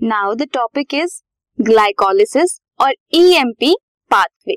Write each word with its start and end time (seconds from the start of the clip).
Now 0.00 0.34
the 0.34 0.46
topic 0.52 0.94
is 0.94 1.12
glycolysis 1.58 2.50
और 2.80 2.92
EMP 3.14 3.72
pathway 4.10 4.54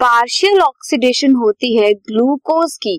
partial 0.00 0.60
oxidation 0.60 1.34
होती 1.34 1.76
है 1.76 1.92
ग्लूकोज 1.92 2.76
की, 2.76 2.98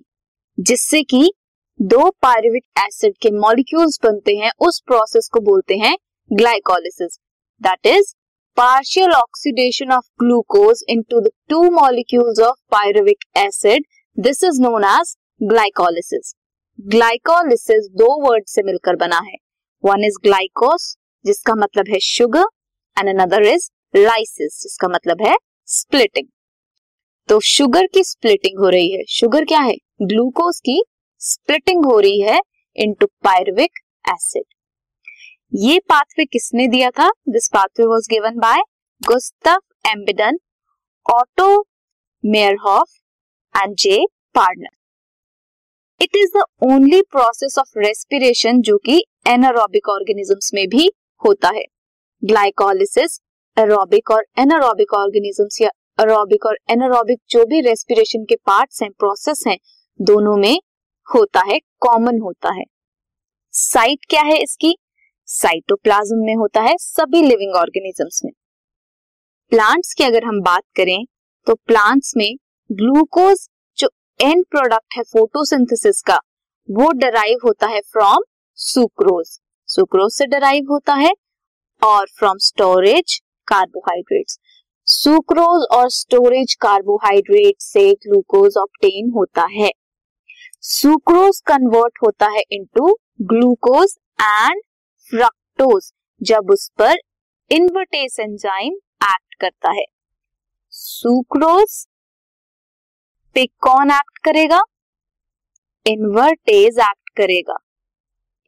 जिससे 0.57 1.01
कि 1.03 1.31
दो 1.79 2.09
पायरुविक 2.21 2.63
एसिड 2.79 3.13
के 3.21 3.31
मॉलिक्यूल्स 3.31 3.99
बनते 4.03 4.35
हैं, 4.35 4.52
उस 4.59 4.81
प्रोसेस 4.88 5.29
को 5.34 5.39
बोलते 5.41 5.77
हैं 5.77 5.95
glycolysis 6.31 7.17
that 7.62 7.88
is 7.88 8.13
partial 8.57 9.12
oxidation 9.13 9.91
of 9.94 10.05
glucose 10.20 10.84
into 10.89 11.20
the 11.20 11.31
two 11.49 11.63
molecules 11.71 12.39
of 12.41 12.57
pyruvic 12.71 13.25
acid 13.38 13.85
this 14.17 14.44
is 14.44 14.62
known 14.62 14.84
as 14.91 15.16
glycolysis 15.44 16.34
glycolysis 16.80 17.89
दो 17.95 18.16
वर्ड 18.21 18.48
से 18.48 18.63
मिलकर 18.63 18.95
बना 18.98 19.20
है. 19.25 19.35
वन 19.84 20.05
इज़ 20.05 20.17
ग्लाइकोस 20.23 20.95
जिसका 21.27 21.54
मतलब 21.55 21.94
है 21.94 21.99
sugar 22.04 22.45
and 22.98 23.09
another 23.09 23.48
is 23.48 23.70
lysis 23.95 24.62
जिसका 24.63 24.88
मतलब 24.88 25.22
है 25.22 25.35
स्प्लिटिंग 25.68 26.27
तो 27.30 27.40
शुगर 27.45 27.88
की 27.94 28.04
स्प्लिटिंग 28.04 28.59
हो 28.59 28.70
रही 28.70 28.91
है। 28.91 29.04
शुगर 29.09 29.45
क्या 29.45 29.59
है? 29.59 29.73
ग्लूकोज 30.02 30.59
की 30.59 30.82
स्प्लिटिंग 31.21 31.85
हो 31.85 31.99
रही 31.99 32.21
है 32.21 32.40
इनटू 32.76 33.05
पायरुविक 33.23 33.80
एसिड 34.05 34.44
ये 35.54 35.80
पाथवे 35.90 36.26
किसने 36.26 36.68
दिया 36.68 36.90
था? 36.91 37.09
This 37.30 37.49
pathway 37.54 37.85
was 37.85 38.07
given 38.12 38.38
by 38.40 38.62
Gustav 39.02 39.59
Embden 39.85 40.38
Otto 41.05 41.49
Meyerhof 42.23 42.94
and 43.55 43.76
J 43.80 43.98
Parnas 44.35 44.76
it 46.02 46.16
is 46.16 46.38
the 46.38 46.44
only 46.63 47.02
process 47.12 47.57
of 47.59 47.80
respiration 47.80 48.62
जो 48.62 48.77
कि 48.85 49.04
एनारोबिक 49.27 49.90
ऑर्गेनिजम्स 49.90 50.51
में 50.54 50.68
भी 50.70 50.90
होता 51.21 51.49
है। 51.49 51.63
ग्लाइकोलिसिस 52.23 53.20
एरोबिक 53.57 54.12
और 54.12 54.26
एनारोबिक 54.40 54.93
ऑर्गेनिजम्स 54.93 55.62
या 55.62 55.70
एरोबिक 55.99 56.46
और 56.46 56.57
एनारोबिक 56.70 57.20
जो 57.29 57.46
भी 57.46 57.62
रेस्पिरेशन 57.62 58.23
के 58.23 58.35
पार्ट्स 58.46 58.82
हैं 58.84 58.91
प्रोसेस 58.91 59.43
हैं, 59.48 59.57
दोनों 59.99 60.35
में 60.38 60.60
होता 61.07 61.41
है 61.48 61.60
कॉमन 61.79 62.20
होता 62.21 62.54
है। 62.54 62.63
साइट 63.54 64.06
क्या 64.09 64.22
है 64.22 64.38
इसकी? 64.38 64.75
साइटोप्लाज्म 65.28 66.25
में 66.25 66.35
होता 66.35 66.62
है, 66.62 66.75
सभी 66.78 67.22
लिविंग 67.22 67.56
ऑर्गेनिजम्स 67.56 68.22
में। 68.25 68.31
प्लांट्स 69.51 69.94
की 69.94 70.03
अगर 70.03 70.23
हम 70.23 70.41
बात 70.41 70.63
करें 70.75 71.06
तो 71.47 71.56
प्लांट्स 71.57 72.13
में 72.18 72.35
ग्लूकोज 72.69 73.47
जो 73.78 73.90
एंड 74.19 74.45
प्रोडक्ट 74.45 74.97
है 74.97 75.03
फोटोसिंथेसिस 75.03 76.01
का, 76.01 76.19
वो 76.69 76.91
डराइव 76.91 77.40
होता 77.45 77.68
है 77.68 77.81
फ्रॉम 77.84 78.23
सुक्रोज 78.57 79.38
सुक्रोज 79.69 80.12
से 80.12 80.25
डराइव 80.25 80.72
होता 80.72 80.94
है 80.94 81.13
और 81.81 82.06
फ्रॉम 82.19 82.38
स्टोरेज 82.41 83.19
कार्बोहाइड्रेट्स 83.47 84.40
सुक्रोज 84.88 85.66
और 85.72 85.90
स्टोरेज 85.90 86.53
कार्बोहाइड्रेट 86.62 87.56
से 87.62 87.81
ग्लूकोज 88.06 88.57
ऑप्टेन 88.57 89.12
होता 89.16 89.47
है। 89.51 89.72
सुक्रोज 90.62 91.41
कन्वर्ट 91.47 92.00
होता 92.03 92.29
है 92.31 92.44
इनटू 92.51 92.94
ग्लूकोज 93.23 93.97
एंड 94.22 94.62
फ्रक्टोज 95.07 95.91
जब 96.22 96.51
उस 96.51 96.69
पर 96.79 96.95
इन्वर्टेज 97.51 98.18
एंजाइम 98.19 98.73
एक्ट 99.03 99.35
करता 99.41 99.72
है। 99.72 99.85
सुक्रोज 100.73 101.85
पे 103.35 103.45
कौन 103.62 103.91
एक्ट 103.91 104.18
करेगा? 104.23 104.62
इन्वर्टेज 105.85 106.79
एक्ट 106.79 107.09
करेगा। 107.18 107.57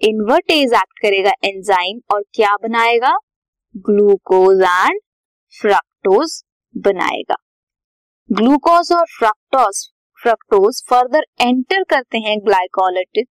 इन्वर्टेज 0.01 0.73
एक्ट 0.73 0.99
करेगा 1.01 1.31
एंजाइम 1.43 1.99
और 2.11 2.23
क्या 2.33 2.55
बनाएगा? 2.63 3.11
ग्लूकोज 3.75 4.61
एंड 4.61 4.99
फ्रक्टोज 5.53 6.41
बनाएगा। 6.75 7.35
ग्लूकोज 8.29 8.91
और 8.91 9.05
फ्रक्टोज 9.09 9.87
फ्रक्टोज 10.19 10.81
फर्दर 10.89 11.25
एंटर 11.41 11.83
करते 11.83 12.17
हैं 12.17 12.37
ग्लाइकोलिटिक 12.45 13.27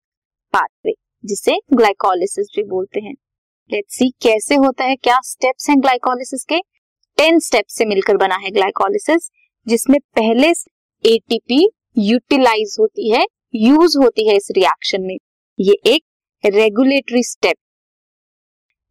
पाथवे 0.55 0.93
जिसे 1.25 1.57
ग्लाइकोलिसिस 1.75 2.49
भी 2.57 2.63
बोलते 2.65 3.01
हैं। 3.01 3.15
लेट्स 3.71 3.99
सी 3.99 4.09
कैसे 4.23 4.55
होता 4.55 4.85
है, 4.85 4.97
क्या 4.97 5.19
स्टेप्स 5.25 5.69
हैं 5.71 5.81
ग्लाइकोलिसिस 5.81 6.45
के? 6.45 6.59
टेन 7.19 7.39
स्टेप 7.39 7.65
से 7.69 7.85
मिलकर 7.85 8.17
बना 8.17 8.37
है 8.37 8.51
ग्लाइकोलिसिस 8.51 9.31
जिसमें 9.67 9.99
पहले 10.17 10.49
एटीपी 11.05 11.69
यूटिलाइज 11.99 12.77
होती 12.81 13.11
है 13.11 13.25
यूज़ 13.55 13.99
होती 13.99 14.29
है 14.29 14.37
इस 14.37 14.49
रिएक्शन 14.51 15.03
में। 15.03 15.17
ये 15.59 15.75
एक 15.87 16.03
regulatory 16.47 17.23
step 17.23 17.57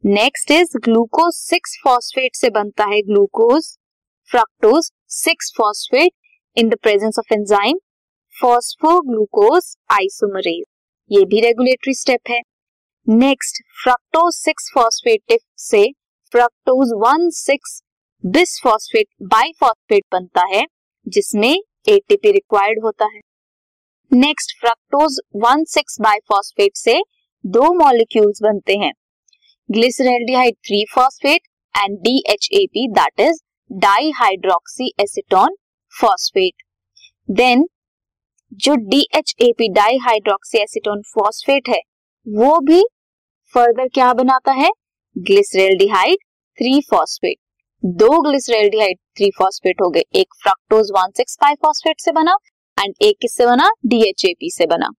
next 0.03 0.51
is 0.51 0.77
glucose 0.85 1.33
six 1.35 1.77
phosphate 1.83 2.35
से 2.35 2.49
बनता 2.49 2.85
है 2.85 2.99
glucose 3.01 3.67
fructose 4.29 4.89
six 5.15 5.51
phosphate 5.57 6.11
in 6.57 6.69
the 6.69 6.77
presence 6.81 7.19
of 7.19 7.33
enzyme 7.33 7.77
phosphoglucose 8.35 9.75
isomerase 9.91 10.63
ये 11.11 11.23
भी 11.25 11.41
रेगुलेटरी 11.41 11.93
स्टेप 11.93 12.29
है. 12.29 12.41
नेक्स्ट 13.07 13.63
फ्रक्टोज 13.83 14.33
सिक्स 14.35 14.71
फॉस्फेट 14.75 15.37
से 15.59 15.85
fructose 16.31 16.93
one 16.97 17.29
six 17.39 17.81
bisphosphate 18.23 19.07
biphosphate 19.23 20.03
बनता 20.11 20.47
है, 20.47 20.65
जिसमें 21.07 21.53
एटीपी 21.89 22.31
रिक्वायर्ड 22.31 22.83
होता 22.83 23.05
है. 23.05 23.21
Next 24.11 24.59
fructose 24.61 25.19
one 25.43 25.63
six 25.69 26.01
biphosphate 26.01 26.77
से 26.77 27.01
दो 27.45 27.73
मॉलिक्यूल्स 27.73 28.39
बनते 28.43 28.73
हैं। 28.73 28.91
Glyceraldehyde 29.69 30.55
three 30.55 30.85
phosphate 30.95 31.41
and 31.75 31.97
DHAP 31.97 32.87
that 32.91 33.19
is 33.19 33.37
dihydroxy 33.71 34.91
acetone 34.99 35.55
phosphate 35.93 36.63
then 37.29 37.65
जो 38.53 38.75
D 38.75 38.99
H 38.99 39.33
A 39.41 39.43
DHAP 39.43 39.69
dihydroxy 39.69 40.57
acetone 40.57 41.01
phosphate 41.13 41.69
है, 41.69 41.79
वो 42.27 42.59
भी 42.59 42.81
फर्दर 43.53 43.87
क्या 43.87 44.13
बनाता 44.13 44.51
है? 44.51 44.69
ग्लिसरेल्डिहाइड 45.15 46.17
थ्री 46.57 46.81
फॉस्फेट 46.81 47.37
दो 47.83 48.21
ग्लिसरेल्डिहाइड 48.21 48.97
थ्री 49.17 49.31
फॉस्फेट 49.39 49.81
हो 49.81 49.89
गए, 49.89 50.03
एक 50.15 50.27
fructose 50.43 50.91
one 50.91 51.11
six 51.17 51.37
five 51.41 51.55
phosphate 51.55 52.01
से 52.01 52.11
बना 52.11 52.37
एंड 52.77 52.93
एक 53.01 53.17
किससे 53.21 53.45
बना? 53.45 53.69
डीएचएपी 53.85 54.51
से 54.51 54.65
बना। 54.65 54.89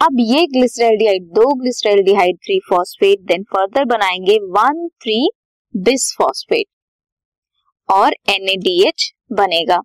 अब 0.00 0.16
ये 0.20 0.46
ग्लिसरेल्डिहाइड 0.46 1.22
दो 1.34 1.54
glyceraldehyde 1.54 2.36
three 2.36 2.58
phosphate 2.70 3.20
then 3.20 3.42
further 3.42 3.84
बनाएँगे 3.84 4.36
वन 4.56 4.88
थ्री 5.02 5.30
बिसफॉस्फेट 5.74 6.66
और 7.88 8.14
एनएडीएच 8.28 9.12
बनेगा। 9.32 9.78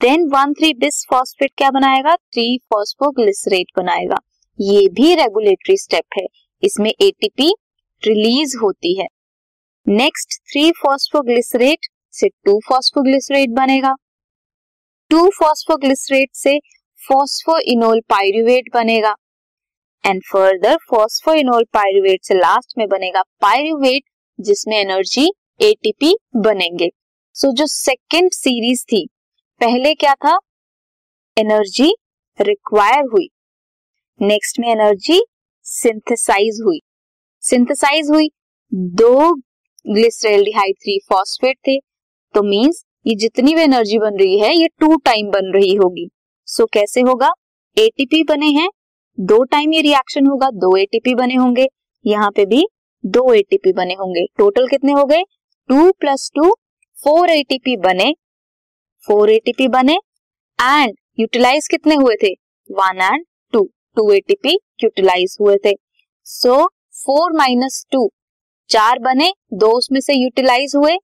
देन 0.00 0.28
वन 0.28 0.52
थ्री 0.52 0.72
बिसफॉस्फेट 0.74 1.52
क्या 1.58 1.70
बनाएगा? 1.70 2.14
थ्री 2.16 2.58
फॉस्फोग्लिसरेट 2.70 3.66
बनाएगा। 3.76 4.18
ये 4.58 4.86
भी 4.88 5.14
रेगुलेटरी 5.14 5.76
स्टेप 5.76 6.18
है। 6.18 6.26
इसमें 6.62 6.90
एटीपी 6.90 7.52
रिलीज़ 8.02 8.56
होती 8.56 8.98
है। 9.00 9.06
नेक्स्ट 9.86 10.40
थ्री 10.52 10.70
फॉस्फोग्लिसरेट 10.82 11.86
से 12.12 12.28
टू 12.28 12.60
फॉस्फोग्लिसरेट 12.68 13.50
बनेगा। 13.50 13.94
टू 15.10 15.28
फॉस्फोग्लिसरेट 15.28 16.28
से 16.34 16.58
फॉस्फोइनोल 17.08 18.00
पायरुवेट 18.00 18.74
बनेगा। 18.74 19.14
एंड 20.06 20.22
फर्दर 20.32 20.76
फॉस्फोइनोल 20.90 21.64
पायरुवेट 21.64 22.24
से 22.24 22.34
लास्ट 22.34 22.74
में 22.78 22.88
बनेगा 22.88 23.22
पायरुवेट 23.22 24.02
जिसमें 24.40 24.76
एनर्जी 24.76 25.32
एटीपी 25.62 26.16
बनेंगे। 26.36 26.88
सो 27.34 27.48
so, 27.48 27.54
जो 27.54 27.66
सेकेंड 27.66 28.30
सीरीज़ 28.32 28.84
थी 28.84 29.08
पहले 29.60 29.94
क्या 29.94 30.14
था? 30.14 30.38
एनर्जी 31.38 31.94
रिक्वायर 32.40 33.04
हुई। 33.12 33.28
नेक्स्ट 34.22 34.60
में 34.60 34.68
एनर्जी 34.68 35.20
सिंथेसाइज 35.62 36.60
हुई। 36.64 36.80
सिंथेसाइज 37.40 38.10
हुई। 38.10 38.30
दो 38.74 39.34
ग्लिसरेल्डिहाइड 39.86 40.74
थ्री 40.74 40.98
फॉस्फेट 41.08 41.56
थे। 41.58 41.78
तो 42.34 42.42
मींस 42.42 42.84
ये 43.06 43.14
जितनी 43.14 43.54
भी 43.54 43.62
एनर्जी 43.62 43.98
बन 43.98 44.16
रही 44.16 44.38
है 44.38 44.54
ये 44.54 44.68
टू 44.68 44.96
टाइम 44.96 45.30
बन 45.30 45.52
रही 45.54 45.74
होगी। 45.74 46.08
सो 46.46 46.62
so, 46.62 46.68
कैसे 46.72 47.00
होगा? 47.00 47.30
एटीपी 47.78 48.22
बने 48.24 48.46
हैं। 48.46 48.68
दो 49.18 49.42
टाइम 49.44 49.72
ये 49.72 49.80
रिएक्शन 49.80 50.26
होगा, 50.26 50.48
दो 50.50 50.76
एटीपी 50.76 51.14
बने 51.14 51.34
होंगे। 51.34 51.66
यहाँ 52.04 52.30
पे 52.30 52.44
भी 52.46 52.66
दो 53.04 53.32
एटीपी 53.34 53.72
बने 53.72 53.94
होंगे। 53.94 54.24
टोटल 54.38 54.66
कितने 54.66 54.92
हो 54.92 55.04
गए? 55.04 55.22
Two 55.70 55.90
plus 55.92 56.30
two 56.34 56.50
four 56.96 57.30
ATP 57.30 57.76
बने। 57.76 58.12
फोर 59.08 59.30
एटीपी 59.30 59.66
बने। 59.68 59.94
एंड 60.58 60.94
यूटिलाइज 61.20 61.68
कितने 61.68 61.94
हुए 61.94 62.14
थे? 62.14 62.32
One 62.70 63.00
and 63.02 63.24
two 63.52 63.62
two 63.96 64.10
ATP 64.12 64.54
utilize 64.84 65.36
हुए 65.40 65.56
थे। 65.64 65.74
सो 66.26 66.62
फोर 66.96 67.32
माइनस 67.32 67.84
टू 67.92 68.08
चार 68.70 68.98
बने। 68.98 69.32
दो 69.54 69.70
उसमें 69.78 70.00
से 70.00 70.14
यूटिलाइज 70.14 70.76
हुए। 70.76 70.96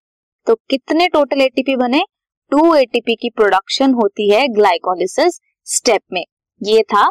तो 0.47 0.55
कितने 0.71 1.09
टोटल 1.09 1.41
एटीपी 1.41 1.77
बने? 1.77 2.05
टू 2.53 2.75
एटीपी 2.75 3.15
की 3.15 3.31
प्रोडक्शन 3.31 3.95
होती 3.95 4.31
है 4.31 4.47
ग्लाइकोलिसिस 4.51 5.41
स्टेप 5.67 6.03
में। 6.13 6.25
ये 6.61 6.83
था 6.85 7.11